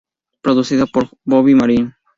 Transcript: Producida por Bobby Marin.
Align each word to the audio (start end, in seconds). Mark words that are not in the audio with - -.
Producida 0.41 0.87
por 0.87 1.09
Bobby 1.25 1.53
Marin. 1.53 1.93